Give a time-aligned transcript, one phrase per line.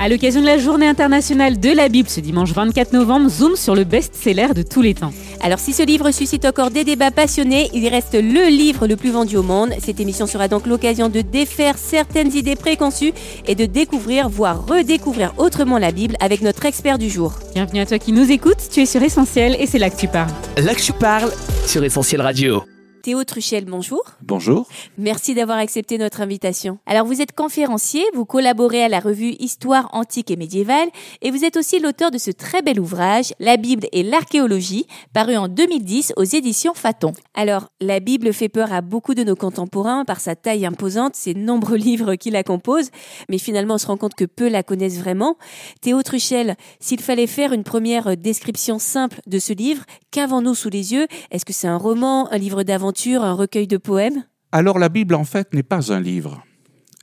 [0.00, 3.74] À l'occasion de la journée internationale de la Bible ce dimanche 24 novembre, zoom sur
[3.74, 5.12] le best-seller de tous les temps.
[5.40, 9.10] Alors si ce livre suscite encore des débats passionnés, il reste le livre le plus
[9.10, 9.70] vendu au monde.
[9.82, 13.12] Cette émission sera donc l'occasion de défaire certaines idées préconçues
[13.48, 17.34] et de découvrir, voire redécouvrir autrement la Bible avec notre expert du jour.
[17.54, 20.06] Bienvenue à toi qui nous écoutes, tu es sur Essentiel et c'est là que tu
[20.06, 20.30] parles.
[20.58, 21.32] Là que tu parles
[21.66, 22.62] sur Essentiel Radio.
[23.02, 24.02] Théo Truchel, bonjour.
[24.22, 24.66] Bonjour.
[24.96, 26.78] Merci d'avoir accepté notre invitation.
[26.86, 30.88] Alors vous êtes conférencier, vous collaborez à la revue Histoire antique et médiévale
[31.22, 35.36] et vous êtes aussi l'auteur de ce très bel ouvrage La Bible et l'archéologie, paru
[35.36, 37.12] en 2010 aux éditions Faton.
[37.34, 41.34] Alors la Bible fait peur à beaucoup de nos contemporains par sa taille imposante, ses
[41.34, 42.90] nombreux livres qui la composent,
[43.28, 45.36] mais finalement on se rend compte que peu la connaissent vraiment.
[45.80, 50.92] Théo Truchel, s'il fallait faire une première description simple de ce livre, qu'avons-nous sous les
[50.92, 51.06] yeux?
[51.30, 54.24] Est-ce que c'est un roman, un livre d'aventure, un recueil de poèmes?
[54.52, 56.42] Alors la Bible en fait n'est pas un livre.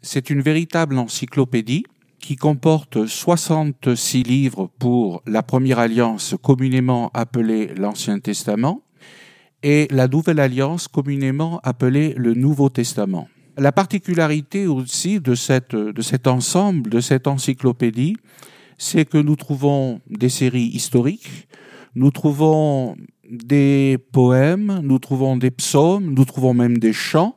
[0.02, 1.84] C'est une véritable encyclopédie
[2.20, 8.82] qui comporte 66 livres pour la première alliance communément appelée l'Ancien Testament
[9.62, 13.28] et la Nouvelle Alliance communément appelée le Nouveau Testament.
[13.58, 15.34] La particularité aussi de,
[15.92, 18.18] de cet ensemble, de cette encyclopédie,
[18.78, 21.48] c'est que nous trouvons des séries historiques,
[21.96, 22.96] nous trouvons
[23.30, 27.36] des poèmes, nous trouvons des psaumes, nous trouvons même des chants,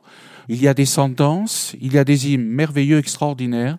[0.49, 3.77] il y a des sentences, il y a des hymnes merveilleux, extraordinaires,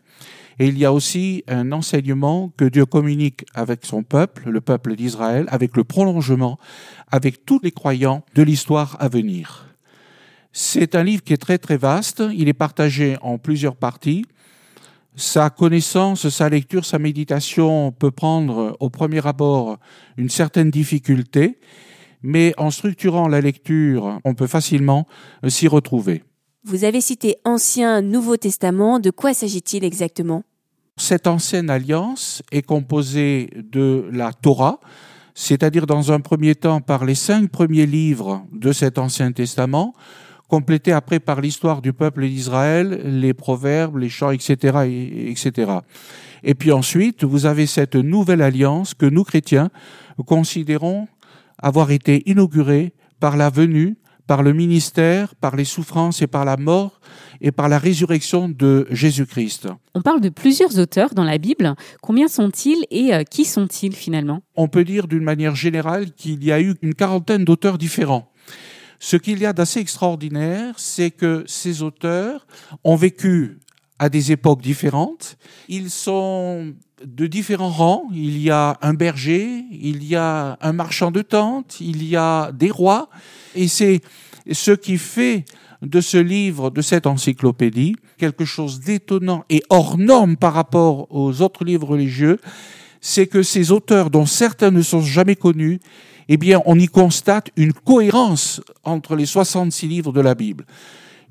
[0.59, 4.95] et il y a aussi un enseignement que Dieu communique avec son peuple, le peuple
[4.95, 6.59] d'Israël, avec le prolongement,
[7.11, 9.67] avec tous les croyants de l'histoire à venir.
[10.53, 14.25] C'est un livre qui est très très vaste, il est partagé en plusieurs parties.
[15.17, 19.79] Sa connaissance, sa lecture, sa méditation peut prendre au premier abord
[20.17, 21.59] une certaine difficulté,
[22.23, 25.07] mais en structurant la lecture, on peut facilement
[25.45, 26.23] euh, s'y retrouver.
[26.65, 30.45] Vous avez cité Ancien, Nouveau Testament, de quoi s'agit-il exactement?
[30.99, 34.79] Cette ancienne alliance est composée de la Torah,
[35.35, 39.95] c'est-à-dire dans un premier temps par les cinq premiers livres de cet Ancien Testament,
[40.51, 44.51] complétés après par l'histoire du peuple d'Israël, les proverbes, les chants, etc.,
[44.87, 45.73] et- etc.
[46.43, 49.71] Et puis ensuite, vous avez cette nouvelle alliance que nous, chrétiens,
[50.27, 51.07] considérons
[51.59, 53.97] avoir été inaugurée par la venue,
[54.27, 57.01] par le ministère, par les souffrances et par la mort
[57.41, 59.67] et par la résurrection de Jésus-Christ.
[59.95, 61.75] On parle de plusieurs auteurs dans la Bible.
[62.01, 64.41] Combien sont-ils et euh, qui sont-ils finalement?
[64.55, 68.30] On peut dire d'une manière générale qu'il y a eu une quarantaine d'auteurs différents.
[69.03, 72.47] Ce qu'il y a d'assez extraordinaire, c'est que ces auteurs
[72.85, 73.59] ont vécu
[73.99, 75.39] à des époques différentes.
[75.69, 78.05] Ils sont de différents rangs.
[78.13, 82.53] Il y a un berger, il y a un marchand de tentes, il y a
[82.53, 83.09] des rois.
[83.55, 84.03] Et c'est
[84.53, 85.47] ce qui fait
[85.81, 91.41] de ce livre, de cette encyclopédie, quelque chose d'étonnant et hors norme par rapport aux
[91.41, 92.39] autres livres religieux,
[93.01, 95.81] c'est que ces auteurs, dont certains ne sont jamais connus,
[96.33, 100.65] eh bien, on y constate une cohérence entre les 66 livres de la Bible.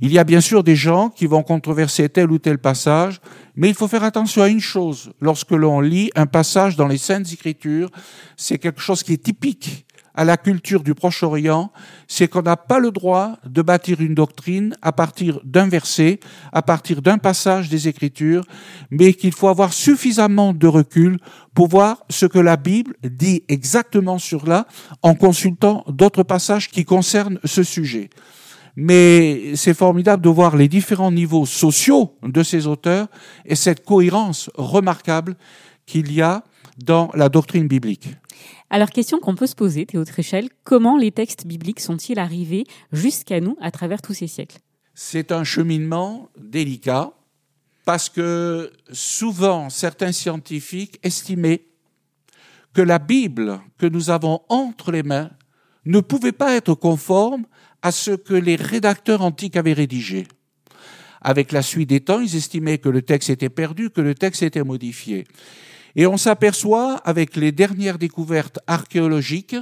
[0.02, 3.22] Il y a bien sûr des gens qui vont controverser tel ou tel passage,
[3.56, 5.12] mais il faut faire attention à une chose.
[5.22, 7.90] Lorsque l'on lit un passage dans les Saintes Écritures,
[8.36, 9.86] c'est quelque chose qui est typique
[10.19, 11.72] à la culture du Proche-Orient,
[12.09, 16.19] c'est qu'on n'a pas le droit de bâtir une doctrine à partir d'un verset,
[16.52, 18.44] à partir d'un passage des Écritures,
[18.91, 21.19] mais qu'il faut avoir suffisamment de recul
[21.53, 24.68] pour voir ce que la Bible dit exactement sur là
[25.03, 28.09] en consultant d'autres passages qui concernent ce sujet.
[28.75, 33.07] Mais c'est formidable de voir les différents niveaux sociaux de ces auteurs
[33.46, 35.38] et cette cohérence remarquable
[35.86, 36.44] qu'il y a
[36.84, 38.10] dans la doctrine biblique.
[38.70, 43.40] Alors, question qu'on peut se poser, Théo Tréchel, comment les textes bibliques sont-ils arrivés jusqu'à
[43.40, 44.58] nous à travers tous ces siècles?
[44.94, 47.12] C'est un cheminement délicat
[47.86, 51.66] parce que souvent certains scientifiques estimaient
[52.74, 55.32] que la Bible que nous avons entre les mains
[55.86, 57.46] ne pouvait pas être conforme
[57.82, 60.28] à ce que les rédacteurs antiques avaient rédigé.
[61.22, 64.44] Avec la suite des temps, ils estimaient que le texte était perdu, que le texte
[64.44, 65.25] était modifié.
[65.95, 69.56] Et on s'aperçoit, avec les dernières découvertes archéologiques,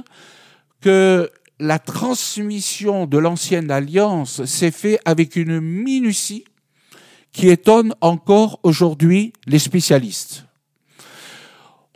[0.80, 1.30] que
[1.60, 6.44] la transmission de l'ancienne alliance s'est faite avec une minutie
[7.32, 10.44] qui étonne encore aujourd'hui les spécialistes.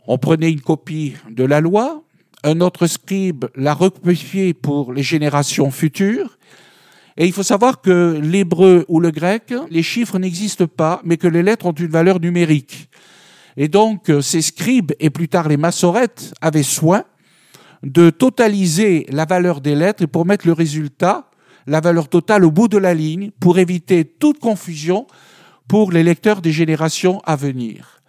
[0.05, 2.03] On prenait une copie de la loi,
[2.43, 6.37] un autre scribe l'a recopiée pour les générations futures,
[7.15, 11.27] et il faut savoir que l'hébreu ou le grec, les chiffres n'existent pas, mais que
[11.27, 12.89] les lettres ont une valeur numérique.
[13.57, 17.03] Et donc, euh, ces scribes et plus tard les massorettes avaient soin
[17.83, 21.29] de totaliser la valeur des lettres et pour mettre le résultat,
[21.67, 25.05] la valeur totale au bout de la ligne, pour éviter toute confusion
[25.67, 28.01] pour les lecteurs des générations à venir.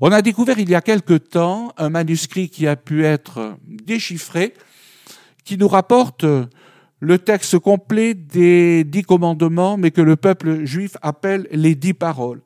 [0.00, 4.54] On a découvert il y a quelque temps un manuscrit qui a pu être déchiffré,
[5.44, 6.24] qui nous rapporte
[7.00, 12.42] le texte complet des dix commandements, mais que le peuple juif appelle les dix paroles.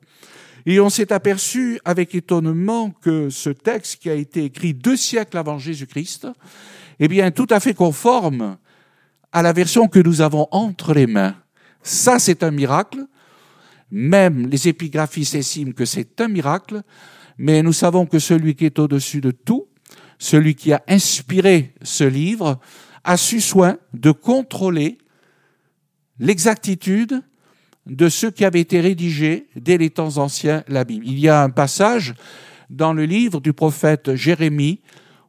[0.65, 5.37] Et on s'est aperçu avec étonnement que ce texte qui a été écrit deux siècles
[5.37, 6.27] avant Jésus-Christ,
[6.99, 8.57] est bien, tout à fait conforme
[9.31, 11.35] à la version que nous avons entre les mains.
[11.81, 13.05] Ça, c'est un miracle.
[13.91, 16.81] Même les épigraphistes estiment que c'est un miracle,
[17.37, 19.67] mais nous savons que celui qui est au-dessus de tout,
[20.17, 22.59] celui qui a inspiré ce livre,
[23.03, 24.97] a su soin de contrôler
[26.19, 27.21] l'exactitude
[27.85, 31.05] de ce qui avait été rédigé dès les temps anciens, la Bible.
[31.07, 32.13] Il y a un passage
[32.69, 34.81] dans le livre du prophète Jérémie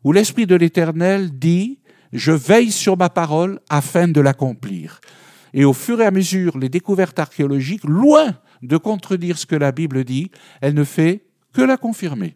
[0.05, 1.81] où l'Esprit de l'Éternel dit
[2.13, 5.01] Je veille sur ma parole afin de l'accomplir.
[5.53, 9.73] Et au fur et à mesure, les découvertes archéologiques, loin de contredire ce que la
[9.73, 10.31] Bible dit,
[10.61, 12.35] elle ne fait que la confirmer.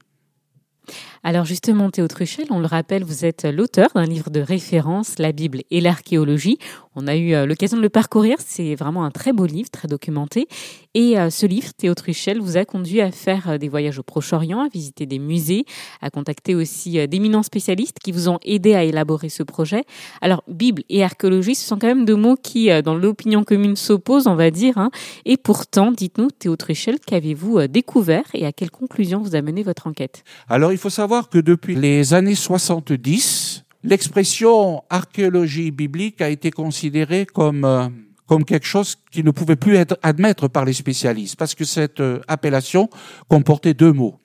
[1.24, 5.32] Alors justement, Théo Truchel, on le rappelle, vous êtes l'auteur d'un livre de référence, La
[5.32, 6.58] Bible et l'archéologie.
[7.00, 9.86] On a eu euh, l'occasion de le parcourir, c'est vraiment un très beau livre, très
[9.86, 10.48] documenté.
[10.94, 14.02] Et euh, ce livre, Théo Truchel, vous a conduit à faire euh, des voyages au
[14.02, 15.64] Proche-Orient, à visiter des musées,
[16.00, 19.84] à contacter aussi d'éminents spécialistes qui vous ont aidé à élaborer ce projet.
[20.20, 24.26] Alors, Bible et archéologie, ce sont quand même deux mots qui, dans l'opinion commune, s'opposent,
[24.26, 24.76] on va dire.
[24.78, 24.90] Hein.
[25.24, 29.86] Et pourtant, dites-nous, Théo Truchel, qu'avez-vous découvert et à quelle conclusion vous a mené votre
[29.86, 30.24] enquête?
[30.48, 37.26] Alors, il faut savoir que depuis les années 70, l'expression archéologie biblique a été considérée
[37.26, 37.88] comme, euh,
[38.26, 42.00] comme quelque chose qui ne pouvait plus être admettre par les spécialistes, parce que cette
[42.00, 42.90] euh, appellation
[43.28, 44.20] comportait deux mots.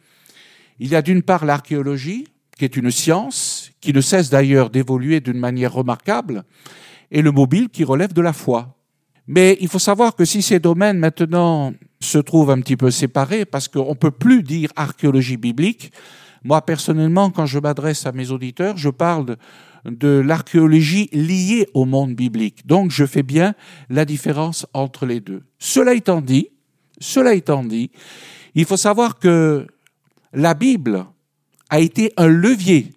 [0.79, 2.27] Il y a d'une part l'archéologie,
[2.57, 6.43] qui est une science, qui ne cesse d'ailleurs d'évoluer d'une manière remarquable,
[7.11, 8.77] et le mobile qui relève de la foi.
[9.27, 13.45] Mais il faut savoir que si ces domaines maintenant se trouvent un petit peu séparés,
[13.45, 15.93] parce qu'on ne peut plus dire archéologie biblique,
[16.43, 19.37] moi, personnellement, quand je m'adresse à mes auditeurs, je parle
[19.85, 22.67] de, l'archéologie liée au monde biblique.
[22.67, 23.53] Donc, je fais bien
[23.89, 25.43] la différence entre les deux.
[25.59, 26.49] Cela étant dit,
[26.99, 27.91] cela étant dit,
[28.55, 29.67] il faut savoir que
[30.33, 31.05] la Bible
[31.69, 32.91] a été un levier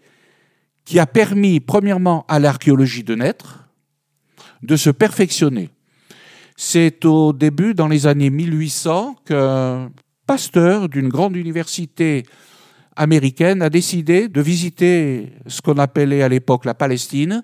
[0.84, 3.68] qui a permis, premièrement, à l'archéologie de naître,
[4.62, 5.70] de se perfectionner.
[6.56, 9.90] C'est au début, dans les années 1800, qu'un
[10.26, 12.24] pasteur d'une grande université
[12.96, 17.42] américaine a décidé de visiter ce qu'on appelait à l'époque la Palestine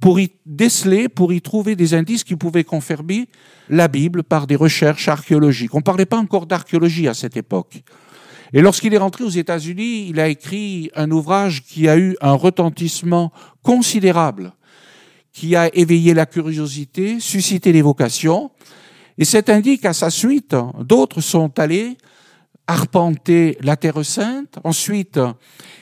[0.00, 3.28] pour y déceler, pour y trouver des indices qui pouvaient confirmer
[3.68, 5.74] la Bible par des recherches archéologiques.
[5.74, 7.82] On ne parlait pas encore d'archéologie à cette époque.
[8.52, 12.32] Et lorsqu'il est rentré aux États-Unis, il a écrit un ouvrage qui a eu un
[12.32, 13.32] retentissement
[13.62, 14.52] considérable,
[15.32, 18.50] qui a éveillé la curiosité, suscité les vocations.
[19.18, 21.98] Et c'est indique qu'à sa suite, d'autres sont allés
[22.68, 24.58] arpenter la Terre sainte.
[24.62, 25.18] Ensuite,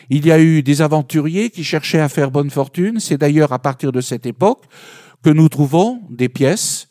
[0.09, 3.00] il y a eu des aventuriers qui cherchaient à faire bonne fortune.
[3.00, 4.62] C'est d'ailleurs à partir de cette époque
[5.23, 6.88] que nous trouvons des pièces,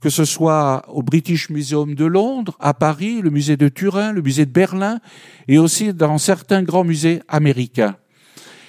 [0.00, 4.22] que ce soit au British Museum de Londres, à Paris, le musée de Turin, le
[4.22, 5.00] musée de Berlin,
[5.46, 7.96] et aussi dans certains grands musées américains.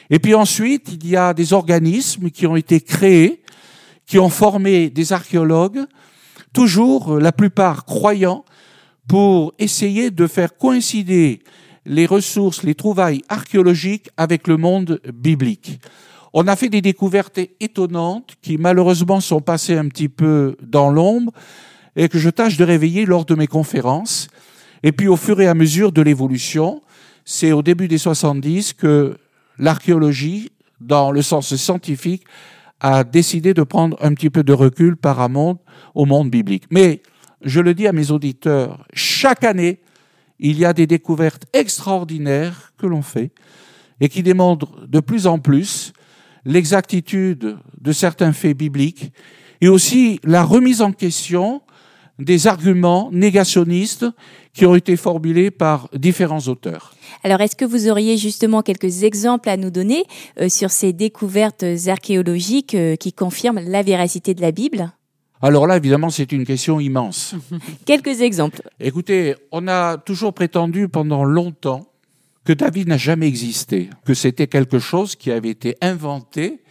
[0.10, 3.42] Et puis ensuite, il y a des organismes qui ont été créés,
[4.06, 5.86] qui ont formé des archéologues,
[6.53, 8.44] toujours la plupart croyants
[9.08, 11.42] pour essayer de faire coïncider
[11.86, 15.80] les ressources, les trouvailles archéologiques avec le monde biblique.
[16.34, 21.32] On a fait des découvertes étonnantes qui malheureusement sont passées un petit peu dans l'ombre
[21.96, 24.28] et que je tâche de réveiller lors de mes conférences.
[24.84, 26.82] Et puis au fur et à mesure de l'évolution,
[27.24, 29.18] c'est au début des 70 que
[29.58, 32.24] l'archéologie, dans le sens scientifique,
[32.80, 35.58] a décidé de prendre un petit peu de recul par rapport
[35.96, 36.66] au monde biblique.
[36.70, 37.02] Mais
[37.41, 39.79] je le dis à mes auditeurs, chaque année,
[40.39, 43.32] il y a des découvertes extraordinaires que l'on fait
[44.00, 45.94] et qui démontrent de plus en plus
[46.46, 49.12] l'exactitude de certains faits bibliques
[49.62, 51.62] et aussi la remise en question
[52.20, 54.06] des arguments négationnistes
[54.53, 56.96] qui ont été formulés par différents auteurs.
[57.24, 60.03] Alors, est-ce que vous auriez justement quelques exemples à nous donner
[60.39, 64.91] euh, sur ces découvertes archéologiques euh, qui confirment la véracité de la Bible?
[65.41, 67.36] Alors là, évidemment, c'est une question immense.
[67.86, 68.62] Quelques exemples.
[68.79, 71.88] Écoutez, on a toujours prétendu pendant longtemps
[72.44, 76.62] que David n'a jamais existé, que c'était quelque chose qui avait été inventé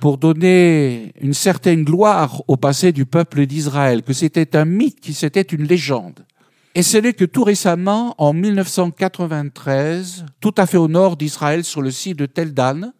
[0.00, 5.12] pour donner une certaine gloire au passé du peuple d'Israël, que c'était un mythe, que
[5.12, 6.26] c'était une légende.
[6.74, 11.82] Et ce n'est que tout récemment, en 1993, tout à fait au nord d'Israël, sur
[11.82, 12.92] le site de Tel Dan,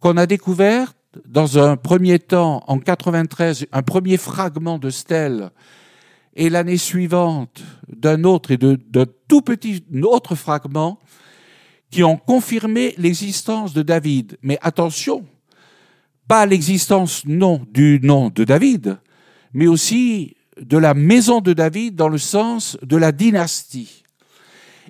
[0.00, 0.92] qu'on a découvert
[1.24, 5.50] dans un premier temps, en 93, un premier fragment de stèle,
[6.36, 10.98] et l'année suivante d'un autre et de, d'un tout petit autre fragment
[11.90, 14.36] qui ont confirmé l'existence de David.
[14.42, 15.24] Mais attention,
[16.28, 18.98] pas l'existence non du nom de David,
[19.54, 24.02] mais aussi de la maison de David dans le sens de la dynastie.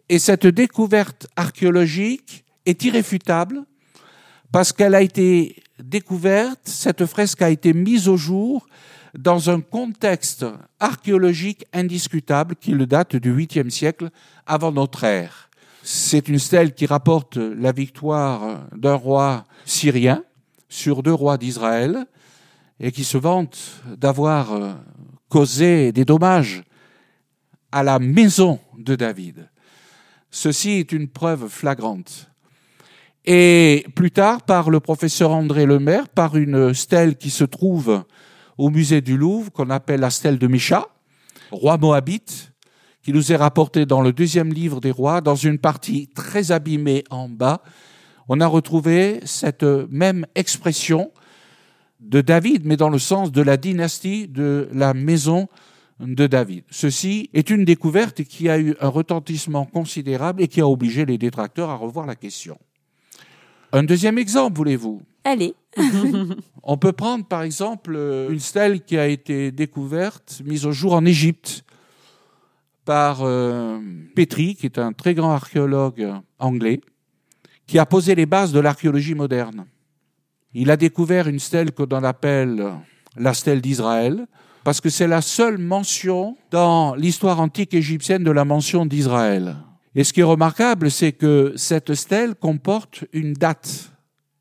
[0.08, 3.64] Et cette découverte archéologique est irréfutable
[4.52, 8.66] parce qu'elle a été découverte, cette fresque a été mise au jour
[9.16, 10.44] dans un contexte
[10.80, 14.10] archéologique indiscutable qui le date du 8e siècle
[14.46, 15.50] avant notre ère.
[15.82, 20.24] C'est une stèle qui rapporte la victoire d'un roi syrien
[20.68, 22.06] sur deux rois d'Israël
[22.80, 24.78] et qui se vante d'avoir
[25.28, 26.62] causé des dommages
[27.72, 29.48] à la maison de David.
[30.30, 32.30] Ceci est une preuve flagrante.
[33.26, 38.04] Et plus tard, par le professeur André Lemaire, par une stèle qui se trouve
[38.56, 40.86] au musée du Louvre, qu'on appelle la stèle de Micha,
[41.50, 42.52] roi moabite,
[43.02, 47.02] qui nous est rapportée dans le deuxième livre des rois, dans une partie très abîmée
[47.10, 47.62] en bas,
[48.28, 51.10] on a retrouvé cette même expression
[52.00, 55.48] de David, mais dans le sens de la dynastie de la maison
[55.98, 56.64] de David.
[56.70, 61.18] Ceci est une découverte qui a eu un retentissement considérable et qui a obligé les
[61.18, 62.58] détracteurs à revoir la question.
[63.72, 65.02] Un deuxième exemple, voulez-vous?
[65.24, 65.54] Allez.
[66.62, 67.96] On peut prendre par exemple
[68.30, 71.64] une stèle qui a été découverte, mise au jour en Égypte
[72.84, 73.80] par euh,
[74.14, 76.80] Petrie, qui est un très grand archéologue anglais,
[77.66, 79.66] qui a posé les bases de l'archéologie moderne.
[80.54, 82.64] Il a découvert une stèle que l'on appelle
[83.16, 84.26] la stèle d'Israël,
[84.64, 89.56] parce que c'est la seule mention dans l'histoire antique égyptienne de la mention d'Israël.
[89.96, 93.90] Et ce qui est remarquable, c'est que cette stèle comporte une date,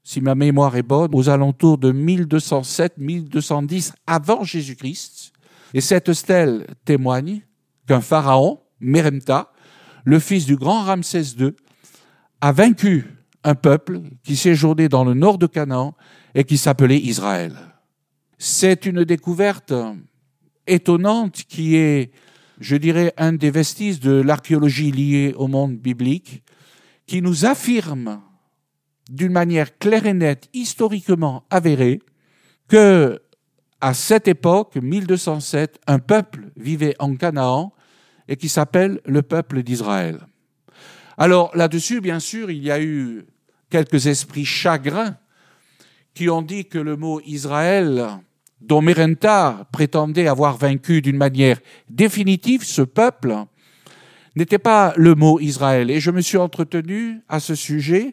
[0.04, 5.32] si ma mémoire est bonne, aux alentours de 1207-1210 avant Jésus-Christ.
[5.74, 7.40] Et cette stèle témoigne
[7.88, 9.54] qu'un pharaon, Meremta,
[10.04, 11.54] le fils du grand Ramsès II,
[12.42, 13.06] a vaincu
[13.46, 15.96] un peuple qui séjournait dans le nord de Canaan
[16.34, 17.56] et qui s'appelait Israël.
[18.38, 19.74] C'est une découverte
[20.68, 22.12] étonnante qui est,
[22.60, 26.44] je dirais, un des vestiges de l'archéologie liée au monde biblique,
[27.06, 28.22] qui nous affirme
[29.10, 32.00] d'une manière claire et nette, historiquement avérée,
[32.68, 33.22] que
[33.82, 37.74] à cette époque, 1207, un peuple vivait en Canaan
[38.28, 40.20] et qui s'appelle le peuple d'Israël.
[41.18, 43.26] Alors là-dessus, bien sûr, il y a eu
[43.70, 45.18] quelques esprits chagrins
[46.14, 48.08] qui ont dit que le mot Israël,
[48.68, 53.36] dont Merenta prétendait avoir vaincu d'une manière définitive ce peuple,
[54.36, 55.90] n'était pas le mot Israël.
[55.90, 58.12] Et je me suis entretenu à ce sujet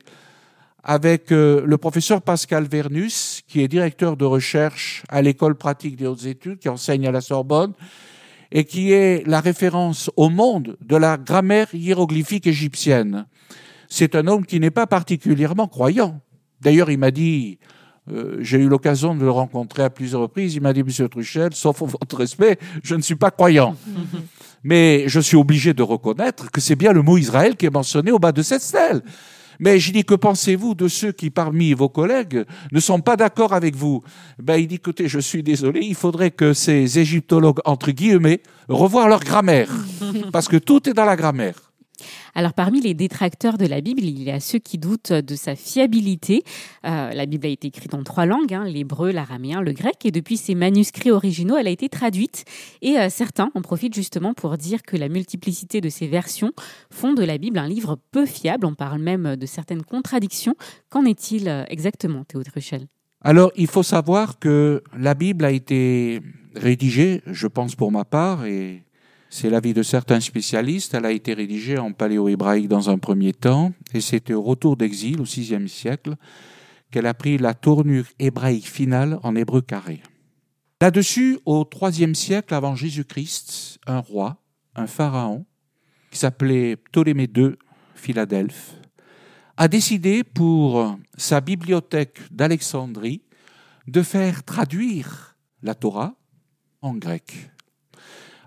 [0.85, 6.07] avec euh, le professeur Pascal Vernus, qui est directeur de recherche à l'école pratique des
[6.07, 7.73] hautes études, qui enseigne à la Sorbonne,
[8.51, 13.27] et qui est la référence au monde de la grammaire hiéroglyphique égyptienne.
[13.89, 16.21] C'est un homme qui n'est pas particulièrement croyant.
[16.61, 17.59] D'ailleurs, il m'a dit,
[18.11, 21.55] euh, j'ai eu l'occasion de le rencontrer à plusieurs reprises, il m'a dit, Monsieur Truchel,
[21.55, 23.77] sauf votre respect, je ne suis pas croyant.
[24.65, 28.13] Mais je suis obligé de reconnaître que c'est bien le mot Israël qui est mentionné
[28.13, 29.03] au bas de cette stèle.
[29.59, 33.53] Mais j'ai dit, que pensez-vous de ceux qui, parmi vos collègues, ne sont pas d'accord
[33.53, 34.03] avec vous?
[34.39, 39.09] Ben, Il dit, écoutez, je suis désolé, il faudrait que ces égyptologues, entre guillemets, revoient
[39.09, 39.71] leur grammaire.
[40.33, 41.72] Parce que tout est dans la grammaire.
[42.35, 45.55] Alors parmi les détracteurs de la Bible, il y a ceux qui doutent de sa
[45.55, 46.43] fiabilité.
[46.87, 50.11] Euh, la Bible a été écrite en trois langues, hein, l'hébreu, l'araméen, le grec, et
[50.11, 52.45] depuis ses manuscrits originaux, elle a été traduite.
[52.81, 56.53] Et euh, certains en profitent justement pour dire que la multiplicité de ces versions
[56.91, 58.65] font de la Bible un livre peu fiable.
[58.65, 60.55] On parle même de certaines contradictions.
[60.89, 62.87] Qu'en est-il euh, exactement, Théo Truchel
[63.21, 66.23] Alors, il faut savoir que la Bible a été
[66.55, 68.85] rédigée, je pense pour ma part, et
[69.33, 70.93] c'est l'avis de certains spécialistes.
[70.93, 75.23] Elle a été rédigée en paléo-hébraïque dans un premier temps, et c'était au retour d'exil
[75.23, 76.17] au VIe siècle
[76.91, 80.03] qu'elle a pris la tournure hébraïque finale en hébreu carré.
[80.83, 84.37] Là-dessus, au IIIe siècle avant Jésus-Christ, un roi,
[84.75, 85.47] un pharaon,
[86.11, 87.53] qui s'appelait Ptolémée II,
[87.95, 88.75] Philadelphe,
[89.57, 93.23] a décidé pour sa bibliothèque d'Alexandrie
[93.87, 96.17] de faire traduire la Torah
[96.83, 97.52] en grec.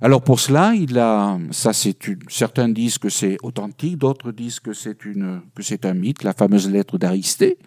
[0.02, 5.06] Alors pour cela, il a, ça certains disent que c'est authentique, d'autres disent que c'est
[5.06, 7.58] une, que c'est un mythe, la fameuse lettre d'Aristée.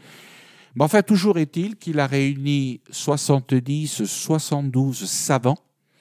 [0.75, 5.59] Mais enfin, toujours est-il qu'il a réuni 70, 72 savants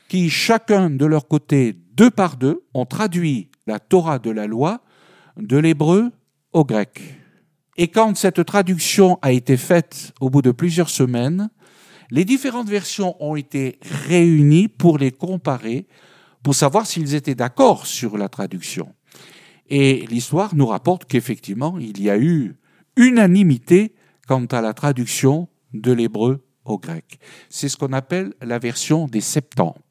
[0.10, 4.82] qui, chacun de leur côté, deux par deux, ont traduit la Torah de la loi
[5.38, 6.12] de l'hébreu
[6.54, 7.02] au grec.
[7.78, 11.50] Et quand cette traduction a été faite au bout de plusieurs semaines,
[12.10, 15.88] les différentes versions ont été réunies pour les comparer,
[16.44, 18.94] pour savoir s'ils étaient d'accord sur la traduction.
[19.70, 22.56] Et l'histoire nous rapporte qu'effectivement, il y a eu
[22.96, 23.94] unanimité
[24.27, 27.20] quant à la traduction de l'hébreu au grec.
[27.50, 29.82] C'est ce qu'on appelle la version des Septemples.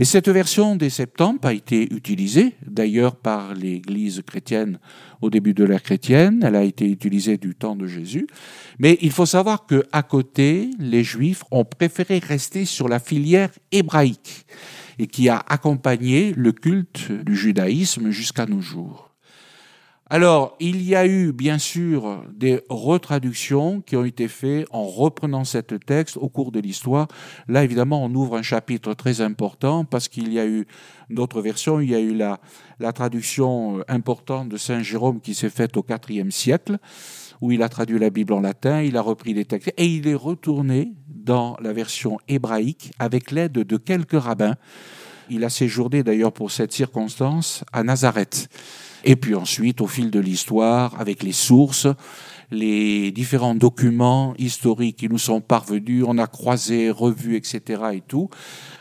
[0.00, 4.78] Et cette version des Septemples a été utilisée d'ailleurs par l'Église chrétienne
[5.20, 6.40] au début de l'ère chrétienne.
[6.44, 8.28] Elle a été utilisée du temps de Jésus.
[8.78, 13.50] Mais il faut savoir que à côté, les Juifs ont préféré rester sur la filière
[13.72, 14.46] hébraïque
[14.98, 19.08] et qui a accompagné le culte du judaïsme jusqu'à nos jours.
[20.10, 25.44] Alors, il y a eu bien sûr des retraductions qui ont été faites en reprenant
[25.44, 27.08] cette texte au cours de l'histoire.
[27.46, 30.66] Là, évidemment, on ouvre un chapitre très important parce qu'il y a eu
[31.10, 31.78] d'autres versions.
[31.80, 32.40] Il y a eu la,
[32.80, 36.78] la traduction euh, importante de Saint Jérôme qui s'est faite au IVe siècle,
[37.40, 40.06] où il a traduit la Bible en latin, il a repris les textes et il
[40.08, 44.56] est retourné dans la version hébraïque avec l'aide de quelques rabbins.
[45.30, 48.48] Il a séjourné d'ailleurs pour cette circonstance à Nazareth.
[49.04, 51.86] Et puis ensuite, au fil de l'histoire, avec les sources,
[52.50, 57.82] les différents documents historiques qui nous sont parvenus, on a croisé, revu, etc.
[57.94, 58.30] et tout.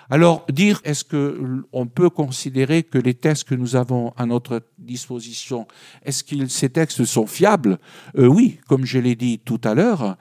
[0.10, 4.62] Alors, dire, est-ce que on peut considérer que les textes que nous avons à notre
[4.78, 5.68] disposition,
[6.06, 7.78] est-ce que ces textes sont fiables?
[8.18, 10.18] Euh, Oui, comme je l'ai dit tout à l'heure.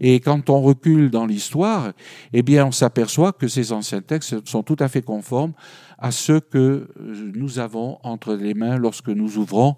[0.00, 1.92] Et quand on recule dans l'histoire,
[2.32, 5.52] eh bien, on s'aperçoit que ces anciens textes sont tout à fait conformes
[5.98, 6.88] à ceux que
[7.34, 9.76] nous avons entre les mains lorsque nous ouvrons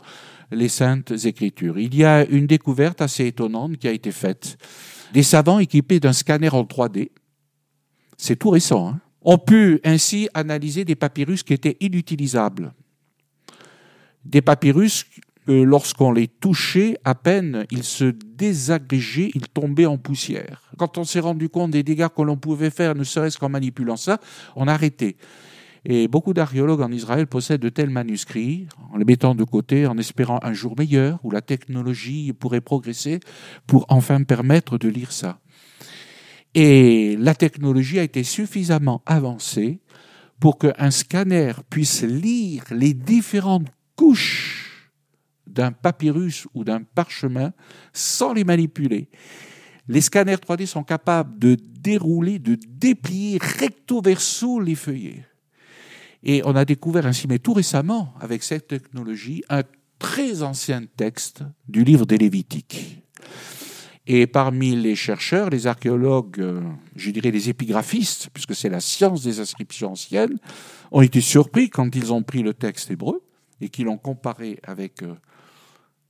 [0.50, 1.78] les saintes écritures.
[1.78, 4.56] Il y a une découverte assez étonnante qui a été faite.
[5.12, 7.10] Des savants équipés d'un scanner en 3D,
[8.16, 12.72] c'est tout récent, hein, ont pu ainsi analyser des papyrus qui étaient inutilisables.
[14.24, 15.04] Des papyrus
[15.46, 20.70] que lorsqu'on les touchait, à peine ils se désagrégeaient, ils tombaient en poussière.
[20.76, 23.96] Quand on s'est rendu compte des dégâts que l'on pouvait faire, ne serait-ce qu'en manipulant
[23.96, 24.20] ça,
[24.54, 25.16] on a arrêté.
[25.84, 29.96] Et beaucoup d'archéologues en Israël possèdent de tels manuscrits, en les mettant de côté, en
[29.96, 33.20] espérant un jour meilleur où la technologie pourrait progresser
[33.66, 35.40] pour enfin permettre de lire ça.
[36.54, 39.80] Et la technologie a été suffisamment avancée
[40.38, 44.92] pour qu'un scanner puisse lire les différentes couches
[45.46, 47.52] d'un papyrus ou d'un parchemin
[47.92, 49.08] sans les manipuler.
[49.88, 55.24] Les scanners 3D sont capables de dérouler, de déplier recto verso les feuillets.
[56.22, 59.62] Et on a découvert ainsi, mais tout récemment, avec cette technologie, un
[59.98, 63.02] très ancien texte du livre des Lévitiques.
[64.06, 66.62] Et parmi les chercheurs, les archéologues, euh,
[66.96, 70.38] je dirais les épigraphistes, puisque c'est la science des inscriptions anciennes,
[70.90, 73.22] ont été surpris quand ils ont pris le texte hébreu
[73.60, 75.14] et qu'ils l'ont comparé avec euh,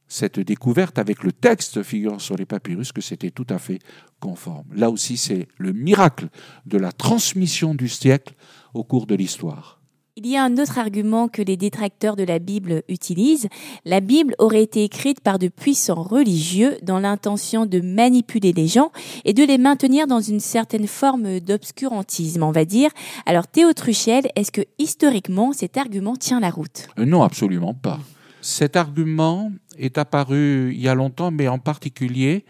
[0.08, 3.80] cette découverte, avec le texte figurant sur les papyrus, que c'était tout à fait
[4.18, 4.66] conforme.
[4.72, 6.28] Là aussi, c'est le miracle
[6.66, 8.34] de la transmission du siècle
[8.72, 9.79] au cours de l'histoire.
[10.16, 13.48] Il y a un autre argument que les détracteurs de la Bible utilisent.
[13.84, 18.90] La Bible aurait été écrite par de puissants religieux dans l'intention de manipuler les gens
[19.24, 22.90] et de les maintenir dans une certaine forme d'obscurantisme, on va dire.
[23.24, 26.88] Alors Théo Truchel, est-ce que historiquement cet argument tient la route?
[26.98, 28.00] Euh, Non, absolument pas.
[28.40, 32.44] Cet argument est apparu il y a longtemps, mais en particulier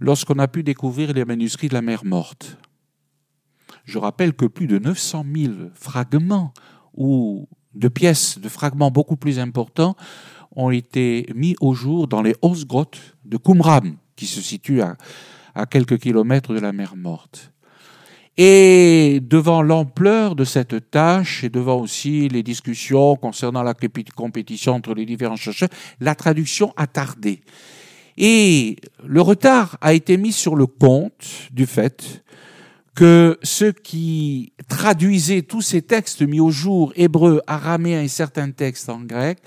[0.00, 2.58] lorsqu'on a pu découvrir les manuscrits de la mer morte.
[3.84, 6.52] Je rappelle que plus de 900 000 fragments
[6.94, 9.96] ou de pièces, de fragments beaucoup plus importants
[10.56, 14.96] ont été mis au jour dans les hausses grottes de Qumran, qui se situe à,
[15.54, 17.52] à quelques kilomètres de la mer Morte.
[18.36, 23.74] Et devant l'ampleur de cette tâche et devant aussi les discussions concernant la
[24.14, 25.68] compétition entre les différents chercheurs,
[26.00, 27.42] la traduction a tardé.
[28.16, 32.24] Et le retard a été mis sur le compte du fait
[32.94, 38.88] que ceux qui traduisaient tous ces textes mis au jour, hébreu, araméen et certains textes
[38.88, 39.38] en grec,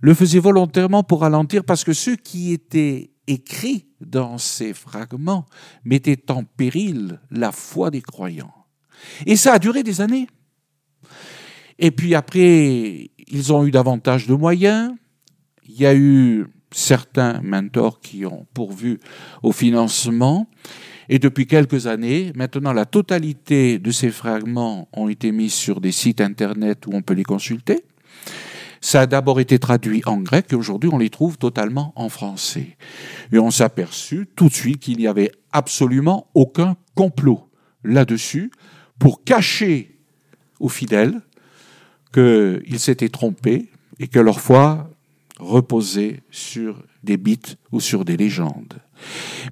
[0.00, 5.46] le faisaient volontairement pour ralentir parce que ceux qui étaient écrits dans ces fragments
[5.84, 8.54] mettaient en péril la foi des croyants.
[9.26, 10.28] Et ça a duré des années.
[11.78, 14.94] Et puis après, ils ont eu davantage de moyens.
[15.68, 19.00] Il y a eu certains mentors qui ont pourvu
[19.42, 20.48] au financement.
[21.08, 25.92] Et depuis quelques années, maintenant, la totalité de ces fragments ont été mis sur des
[25.92, 27.84] sites Internet où on peut les consulter.
[28.80, 32.76] Ça a d'abord été traduit en grec et aujourd'hui on les trouve totalement en français.
[33.32, 37.48] Et on s'est aperçu tout de suite qu'il n'y avait absolument aucun complot
[37.84, 38.50] là-dessus
[38.98, 39.98] pour cacher
[40.60, 41.20] aux fidèles
[42.12, 44.90] qu'ils s'étaient trompés et que leur foi
[45.38, 48.80] reposer sur des mythes ou sur des légendes.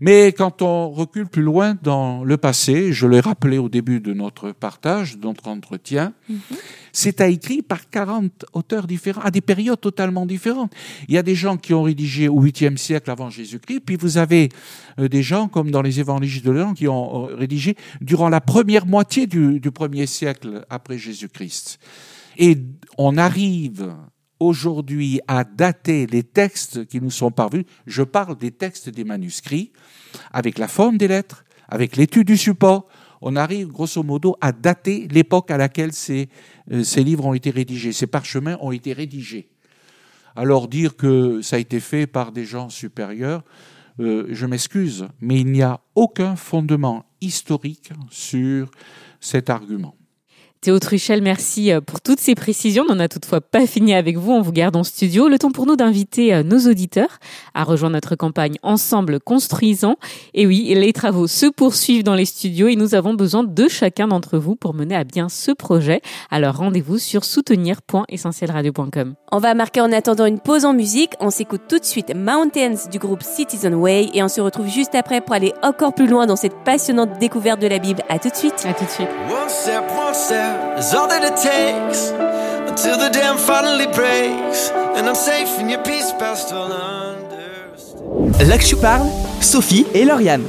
[0.01, 4.13] Mais quand on recule plus loin dans le passé, je l'ai rappelé au début de
[4.13, 6.15] notre partage, de notre entretien,
[6.93, 10.73] c'est écrit par 40 auteurs différents, à des périodes totalement différentes.
[11.09, 14.17] Il y a des gens qui ont rédigé au 8e siècle avant Jésus-Christ, puis vous
[14.17, 14.49] avez
[14.99, 18.41] euh, des gens, comme dans les évangiles de Jean, qui ont euh, rédigé durant la
[18.41, 21.79] première moitié du, du premier siècle après Jésus-Christ.
[22.37, 22.57] Et
[22.97, 23.95] on arrive
[24.41, 29.73] aujourd'hui à dater les textes qui nous sont parvenus, je parle des textes des manuscrits,
[30.33, 32.87] avec la forme des lettres, avec l'étude du support,
[33.21, 36.29] on arrive grosso modo à dater l'époque à laquelle ces,
[36.71, 39.49] euh, livres ont été rédigés, ces parchemins ont été rédigés.
[40.37, 43.43] Alors dire que ça a été fait par des gens supérieurs,
[44.01, 48.71] euh, je m'excuse, mais il n'y a aucun fondement historique sur
[49.21, 49.97] cet argument.
[50.65, 52.85] Théo Truchel, merci euh, pour toutes ces précisions.
[52.89, 54.33] On n'a toutefois pas fini avec vous.
[54.33, 55.29] On vous garde en studio.
[55.29, 57.19] Le temps pour nous d'inviter euh, nos auditeurs
[57.53, 59.97] à rejoindre notre campagne Ensemble Construisant.
[60.33, 64.09] Et oui, les travaux se poursuivent dans les studios et nous avons besoin de chacun
[64.09, 66.01] d'entre vous pour mener à bien ce projet.
[66.31, 69.17] Alors rendez-vous sur soutenir.essentielradio.com.
[69.33, 71.13] On va marquer en attendant une pause en musique.
[71.21, 74.95] On s'écoute tout de suite Mountains du groupe Citizen Way et on se retrouve juste
[74.95, 78.03] après pour aller encore plus loin dans cette passionnante découverte de la Bible.
[78.09, 78.65] À tout de suite.
[78.67, 79.09] À tout de suite.
[79.29, 82.11] One step, one step is all that it takes
[82.71, 86.13] until the dam finally breaks and I'm safe in your peace.
[88.47, 89.09] Là que tu parles,
[89.41, 90.45] Sophie et Lauriane.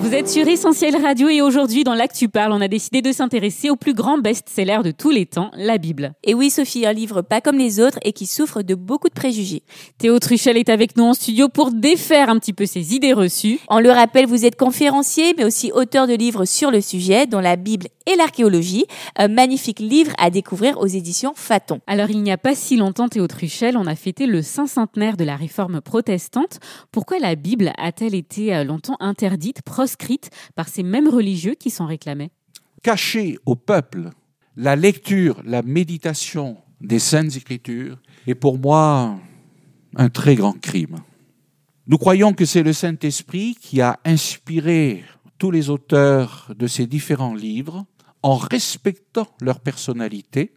[0.00, 3.68] Vous êtes sur Essentiel Radio et aujourd'hui dans L'Actu Parle, on a décidé de s'intéresser
[3.68, 6.14] au plus grand best-seller de tous les temps, la Bible.
[6.24, 9.14] Et oui, Sophie, un livre pas comme les autres et qui souffre de beaucoup de
[9.14, 9.62] préjugés.
[9.98, 13.60] Théo Truchel est avec nous en studio pour défaire un petit peu ses idées reçues.
[13.68, 17.40] On le rappelle, vous êtes conférencier, mais aussi auteur de livres sur le sujet, dont
[17.40, 18.86] la Bible et l'archéologie.
[19.16, 21.80] Un magnifique livre à découvrir aux éditions Faton.
[21.86, 25.24] Alors il n'y a pas si longtemps, Théo Truchel, on a fêté le Saint-Centenaire de
[25.24, 26.58] la Réforme protestante.
[26.90, 29.60] Pourquoi la Bible a-t-elle été euh, longtemps interdite,
[30.54, 32.30] par ces mêmes religieux qui s'en réclamaient
[32.82, 34.10] Cacher au peuple
[34.56, 39.18] la lecture, la méditation des Saintes Écritures est pour moi
[39.96, 40.96] un très grand crime.
[41.86, 45.04] Nous croyons que c'est le Saint-Esprit qui a inspiré
[45.38, 47.86] tous les auteurs de ces différents livres
[48.22, 50.52] en respectant leur personnalité.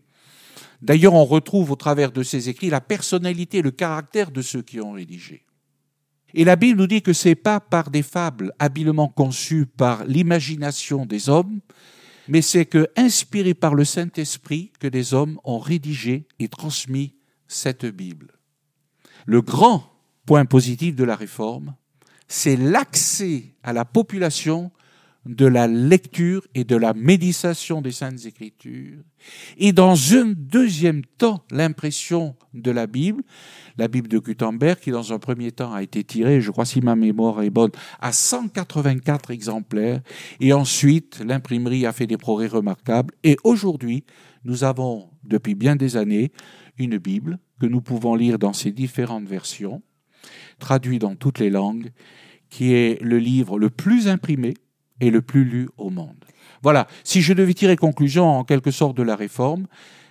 [0.81, 4.81] D'ailleurs, on retrouve au travers de ces écrits la personnalité, le caractère de ceux qui
[4.81, 5.45] ont rédigé.
[6.33, 11.05] Et la Bible nous dit que c'est pas par des fables habilement conçues par l'imagination
[11.05, 11.59] des hommes,
[12.27, 17.15] mais c'est que, inspiré par le Saint-Esprit, que des hommes ont rédigé et transmis
[17.47, 18.39] cette Bible.
[19.25, 19.83] Le grand
[20.25, 21.75] point positif de la réforme,
[22.27, 24.71] c'est l'accès à la population
[25.25, 29.03] de la lecture et de la méditation des Saintes Écritures,
[29.57, 33.23] et dans un deuxième temps, l'impression de la Bible,
[33.77, 36.81] la Bible de Gutenberg, qui dans un premier temps a été tirée, je crois si
[36.81, 40.01] ma mémoire est bonne, à 184 exemplaires,
[40.41, 44.03] et ensuite l'imprimerie a fait des progrès remarquables, et aujourd'hui,
[44.43, 46.33] nous avons, depuis bien des années,
[46.77, 49.81] une Bible que nous pouvons lire dans ses différentes versions,
[50.59, 51.91] traduite dans toutes les langues,
[52.49, 54.53] qui est le livre le plus imprimé,
[54.99, 56.23] et le plus lu au monde.
[56.61, 59.67] Voilà, si je devais tirer conclusion en quelque sorte de la réforme,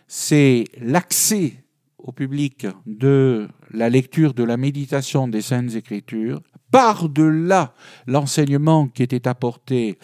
[0.07, 1.55] c'est l'accès
[1.99, 7.75] au public de la lecture, de la méditation des Saintes Écritures, par-delà
[8.07, 9.99] l'enseignement qui était apporté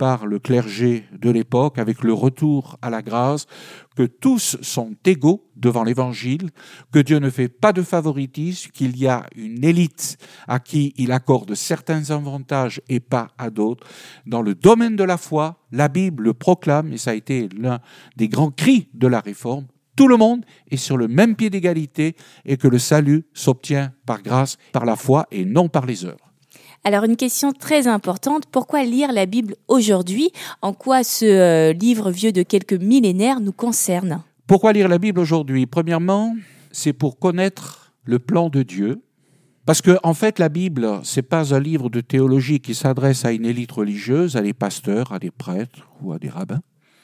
[0.00, 3.44] par le clergé de l'époque, avec le retour à la grâce,
[3.94, 6.48] que tous sont égaux devant l'Évangile,
[6.90, 10.16] que Dieu ne fait pas de favoritisme, qu'il y a une élite
[10.48, 13.86] à qui il accorde certains avantages et pas à d'autres.
[14.24, 17.80] Dans le domaine de la foi, la Bible le proclame, et ça a été l'un
[18.16, 22.16] des grands cris de la réforme, tout le monde est sur le même pied d'égalité
[22.46, 26.29] et que le salut s'obtient par grâce, par la foi et non par les œuvres.
[26.82, 30.30] Alors une question très importante, pourquoi lire la Bible aujourd'hui?
[30.62, 34.22] En quoi ce euh, livre vieux de quelques millénaires nous concerne?
[34.46, 35.66] Pourquoi lire la Bible aujourd'hui?
[35.66, 36.34] Premièrement,
[36.72, 39.02] c'est pour connaître le plan de Dieu.
[39.66, 43.32] Parce que, en fait, la Bible, c'est pas un livre de théologie qui s'adresse à
[43.32, 46.62] une élite religieuse, à des pasteurs, à des prêtres ou à des rabbins.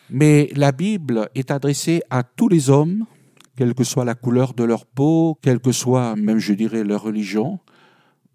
[0.09, 3.05] Mais la Bible est adressée à tous les hommes,
[3.57, 7.03] quelle que soit la couleur de leur peau, quelle que soit, même je dirais, leur
[7.03, 7.61] religion,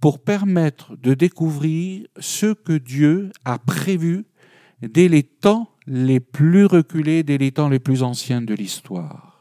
[0.02, 4.26] pour permettre de découvrir ce que Dieu a prévu
[4.82, 9.32] dès les temps les plus reculés, dès les temps les plus anciens de l'histoire.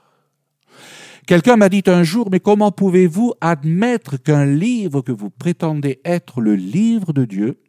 [1.26, 6.40] Quelqu'un m'a dit un jour, mais comment pouvez-vous admettre qu'un livre que vous prétendez être
[6.40, 7.60] le livre de Dieu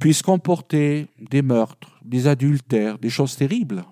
[0.00, 3.84] puisse comporter des meurtres, des adultères, des choses terribles?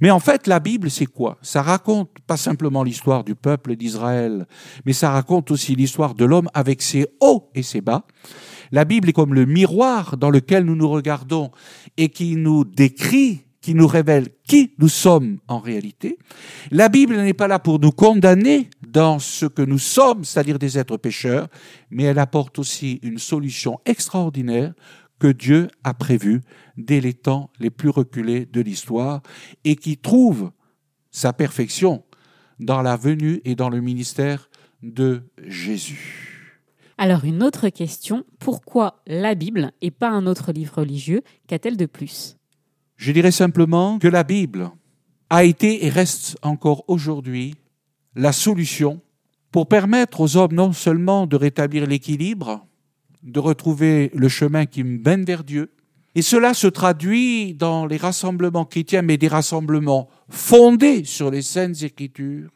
[0.00, 1.38] Mais en fait, la Bible, c'est quoi?
[1.42, 4.46] Ça raconte pas simplement l'histoire du peuple d'Israël,
[4.84, 8.04] mais ça raconte aussi l'histoire de l'homme avec ses hauts et ses bas.
[8.72, 11.50] La Bible est comme le miroir dans lequel nous nous regardons
[11.96, 16.18] et qui nous décrit, qui nous révèle qui nous sommes en réalité.
[16.72, 20.76] La Bible n'est pas là pour nous condamner dans ce que nous sommes, c'est-à-dire des
[20.76, 21.46] êtres pécheurs,
[21.88, 24.72] mais elle apporte aussi une solution extraordinaire
[25.20, 26.40] que Dieu a prévue
[26.76, 29.22] dès les temps les plus reculés de l'histoire
[29.64, 30.50] et qui trouve
[31.12, 32.02] sa perfection
[32.58, 34.50] dans la venue et dans le ministère
[34.82, 36.56] de Jésus.
[36.98, 41.86] Alors une autre question, pourquoi la Bible et pas un autre livre religieux Qu'a-t-elle de
[41.86, 42.36] plus?
[42.96, 44.70] Je dirais simplement que la Bible
[45.30, 47.54] a été et reste encore aujourd'hui
[48.14, 49.00] la solution
[49.52, 52.66] pour permettre aux hommes non seulement de rétablir l'équilibre,
[53.22, 55.72] de retrouver le chemin qui mène vers Dieu,
[56.14, 61.82] et cela se traduit dans les rassemblements chrétiens, mais des rassemblements fondés sur les saintes
[61.82, 62.50] écritures,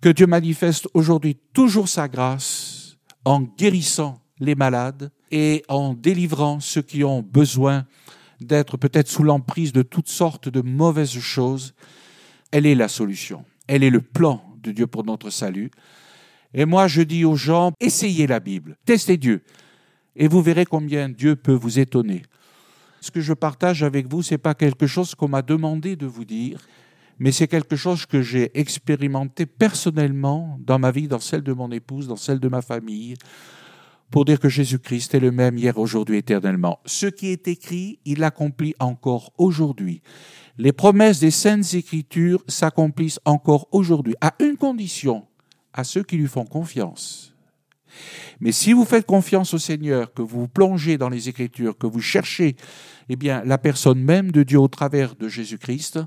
[0.00, 6.82] que Dieu manifeste aujourd'hui toujours sa grâce en guérissant les malades et en délivrant ceux
[6.82, 7.86] qui ont besoin
[8.40, 11.74] d'être peut-être sous l'emprise de toutes sortes de mauvaises choses.
[12.52, 13.44] Elle est la solution.
[13.66, 15.70] Elle est le plan de Dieu pour notre salut.
[16.52, 19.42] Et moi, je dis aux gens, essayez la Bible, testez Dieu,
[20.16, 22.22] et vous verrez combien Dieu peut vous étonner.
[23.00, 26.06] Ce que je partage avec vous, ce n'est pas quelque chose qu'on m'a demandé de
[26.06, 26.66] vous dire,
[27.18, 31.70] mais c'est quelque chose que j'ai expérimenté personnellement dans ma vie, dans celle de mon
[31.70, 33.14] épouse, dans celle de ma famille,
[34.10, 36.78] pour dire que Jésus-Christ est le même hier, aujourd'hui, éternellement.
[36.86, 40.00] Ce qui est écrit, il l'accomplit encore aujourd'hui.
[40.58, 45.26] Les promesses des saintes écritures s'accomplissent encore aujourd'hui, à une condition,
[45.72, 47.35] à ceux qui lui font confiance.
[48.40, 52.00] Mais si vous faites confiance au Seigneur, que vous plongez dans les Écritures, que vous
[52.00, 52.56] cherchez
[53.08, 56.00] eh bien, la personne même de Dieu au travers de Jésus-Christ,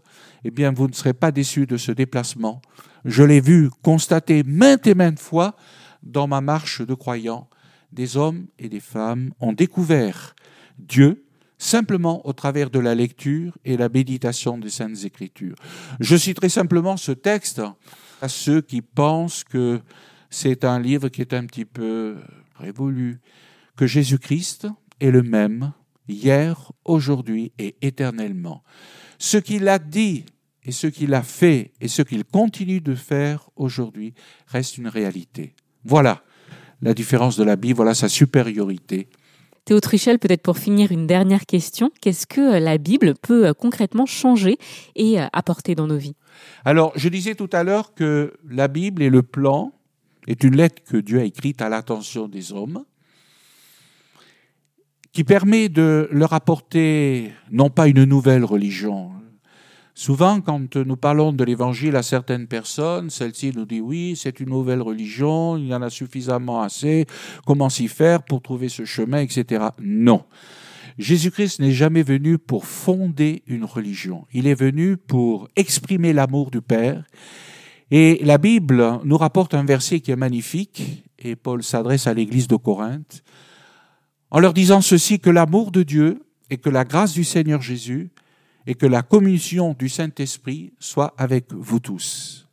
[0.44, 2.62] eh bien, vous ne serez pas déçu de ce déplacement.
[3.06, 5.56] Je l'ai vu constater maintes et maintes fois
[6.04, 7.50] dans ma marche de croyants.
[7.92, 10.36] Des hommes et des femmes ont découvert
[10.78, 11.26] Dieu
[11.58, 15.56] simplement au travers de la lecture et la méditation des Saintes Écritures.
[16.00, 17.62] Je citerai simplement ce texte
[18.22, 19.82] à ceux qui pensent que
[20.30, 22.18] c'est un livre qui est un petit peu
[22.56, 23.20] révolu,
[23.76, 24.68] que Jésus-Christ
[25.00, 25.74] est le même
[26.08, 28.64] hier, aujourd'hui et éternellement.
[29.18, 30.26] Ce qu'il a dit
[30.64, 34.14] et ce qu'il a fait et ce qu'il continue de faire aujourd'hui
[34.48, 35.56] reste une réalité.
[35.84, 36.24] Voilà
[36.82, 39.10] la différence de la Bible, voilà sa supériorité.
[39.66, 41.92] Théo Trichel, peut-être pour finir, une dernière question.
[42.02, 44.58] Qu'est-ce que la Bible peut concrètement changer
[44.96, 46.16] et apporter dans nos vies?
[46.66, 49.74] Alors, je disais tout à l'heure que la Bible est le plan
[50.28, 52.84] est une lettre que Dieu a écrite à l'attention des hommes,
[55.12, 59.12] qui permet de leur apporter non pas une nouvelle religion.
[59.96, 64.50] Souvent, quand nous parlons de l'évangile à certaines personnes, celle-ci nous dit oui, c'est une
[64.50, 67.06] nouvelle religion, il y en a suffisamment assez,
[67.46, 69.66] comment s'y faire pour trouver ce chemin, etc.
[69.82, 70.24] Non.
[71.00, 74.26] Jésus-Christ n'est jamais venu pour fonder une religion.
[74.32, 77.04] Il est venu pour exprimer l'amour du Père
[77.92, 82.48] et la Bible nous rapporte un verset qui est magnifique, et Paul s'adresse à l'église
[82.48, 83.24] de Corinthe,
[84.32, 88.12] en leur disant ceci, que l'amour de Dieu et que la grâce du Seigneur Jésus
[88.68, 92.48] et que la communion du Saint-Esprit soit avec vous tous.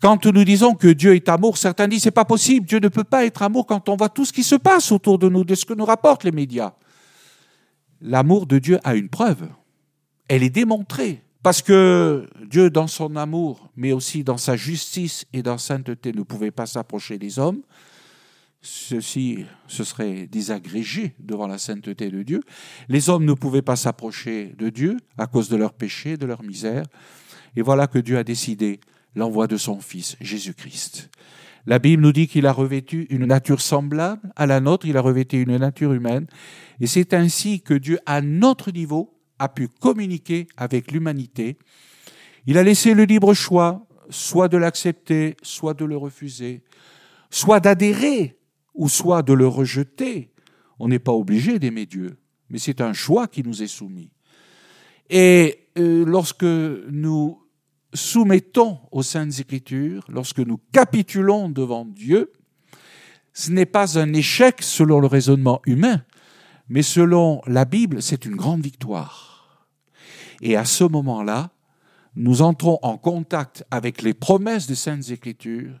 [0.00, 3.04] Quand nous disons que Dieu est amour, certains disent c'est pas possible, Dieu ne peut
[3.04, 5.54] pas être amour quand on voit tout ce qui se passe autour de nous, de
[5.54, 6.74] ce que nous rapportent les médias.
[8.00, 9.48] L'amour de Dieu a une preuve.
[10.28, 11.22] Elle est démontrée.
[11.46, 16.10] Parce que Dieu, dans son amour, mais aussi dans sa justice et dans sa sainteté,
[16.10, 17.62] ne pouvait pas s'approcher des hommes.
[18.62, 22.40] Ceci se serait désagrégé devant la sainteté de Dieu.
[22.88, 26.42] Les hommes ne pouvaient pas s'approcher de Dieu à cause de leur péché, de leur
[26.42, 26.82] misère.
[27.54, 28.80] Et voilà que Dieu a décidé
[29.14, 31.10] l'envoi de son Fils, Jésus-Christ.
[31.64, 35.00] La Bible nous dit qu'il a revêtu une nature semblable à la nôtre, il a
[35.00, 36.26] revêtu une nature humaine.
[36.80, 41.56] Et c'est ainsi que Dieu, à notre niveau, a pu communiquer avec l'humanité.
[42.46, 46.62] Il a laissé le libre choix, soit de l'accepter, soit de le refuser,
[47.30, 48.36] soit d'adhérer,
[48.76, 50.30] ou soit de le rejeter.
[50.78, 52.18] On n'est pas obligé d'aimer Dieu,
[52.50, 54.10] mais c'est un choix qui nous est soumis.
[55.08, 57.42] Et euh, lorsque nous
[57.94, 62.32] soumettons aux saintes écritures, lorsque nous capitulons devant Dieu,
[63.32, 66.02] ce n'est pas un échec selon le raisonnement humain,
[66.68, 69.68] mais selon la Bible, c'est une grande victoire.
[70.42, 71.50] Et à ce moment-là,
[72.14, 75.80] nous entrons en contact avec les promesses des Saintes Écritures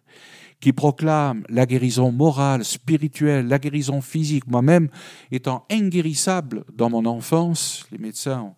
[0.60, 4.46] qui proclament la guérison morale, spirituelle, la guérison physique.
[4.46, 4.88] Moi-même,
[5.30, 8.54] étant inguérissable dans mon enfance, les médecins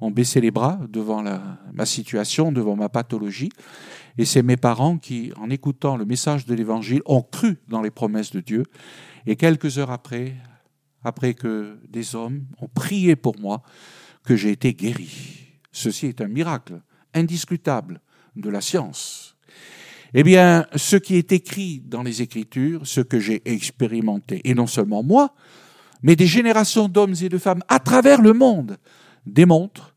[0.00, 1.22] ont baissé les bras devant
[1.72, 3.50] ma situation, devant ma pathologie.
[4.18, 7.90] Et c'est mes parents qui, en écoutant le message de l'Évangile, ont cru dans les
[7.90, 8.64] promesses de Dieu.
[9.26, 10.34] Et quelques heures après,
[11.06, 13.62] après que des hommes ont prié pour moi,
[14.24, 15.08] que j'ai été guéri.
[15.70, 16.82] Ceci est un miracle
[17.14, 18.00] indiscutable
[18.34, 19.36] de la science.
[20.14, 24.66] Eh bien, ce qui est écrit dans les Écritures, ce que j'ai expérimenté, et non
[24.66, 25.32] seulement moi,
[26.02, 28.76] mais des générations d'hommes et de femmes à travers le monde,
[29.26, 29.94] démontre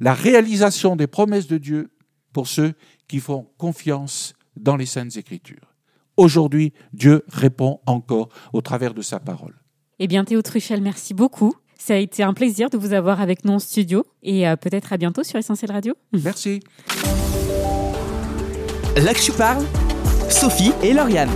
[0.00, 1.90] la réalisation des promesses de Dieu
[2.32, 2.74] pour ceux
[3.08, 5.74] qui font confiance dans les saintes écritures.
[6.18, 9.63] Aujourd'hui, Dieu répond encore au travers de sa parole.
[10.04, 11.54] Eh bien, Théo Truchel, merci beaucoup.
[11.78, 14.92] Ça a été un plaisir de vous avoir avec nous en studio et euh, peut-être
[14.92, 15.94] à bientôt sur Essentiel Radio.
[16.12, 16.60] Merci.
[18.96, 19.64] Là que tu parles,
[20.28, 21.30] Sophie et Lauriane.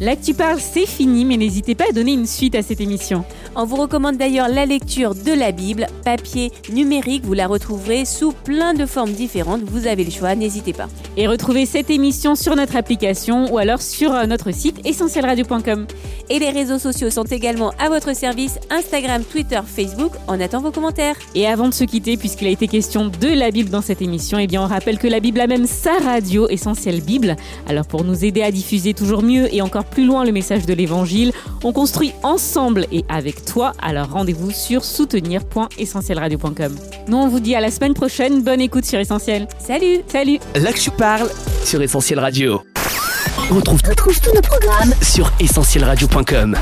[0.00, 2.80] Là que tu parles, c'est fini, mais n'hésitez pas à donner une suite à cette
[2.80, 3.22] émission.
[3.56, 8.32] On vous recommande d'ailleurs la lecture de la Bible, papier, numérique, vous la retrouverez sous
[8.32, 10.88] plein de formes différentes, vous avez le choix, n'hésitez pas.
[11.16, 15.86] Et retrouvez cette émission sur notre application ou alors sur euh, notre site essentielradio.com.
[16.30, 20.72] Et les réseaux sociaux sont également à votre service, Instagram, Twitter, Facebook, on attend vos
[20.72, 21.14] commentaires.
[21.36, 24.38] Et avant de se quitter, puisqu'il a été question de la Bible dans cette émission,
[24.38, 27.36] eh bien on rappelle que la Bible a même sa radio Essentielle Bible.
[27.68, 30.74] Alors pour nous aider à diffuser toujours mieux et encore plus loin le message de
[30.74, 31.30] l'Évangile,
[31.62, 33.72] on construit ensemble et avec toi.
[33.80, 36.76] Alors rendez-vous sur soutenir.essentielradio.com.
[37.08, 39.48] Nous on vous dit à la semaine prochaine, bonne écoute sur Essentiel.
[39.58, 41.30] Salut Salut Là que tu parles,
[41.64, 42.62] sur Essentiel Radio.
[43.50, 46.56] Retrouve, retrouve tous nos programmes Sur essentielradio.com.